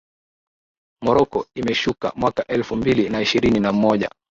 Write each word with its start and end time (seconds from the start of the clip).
Morocco 1.05 1.45
imeshuka 1.55 2.13
mwaka 2.15 2.47
elfu 2.47 2.75
mbili 2.75 3.09
na 3.09 3.21
ishirini 3.21 3.59
na 3.59 3.71
moja 3.71 4.09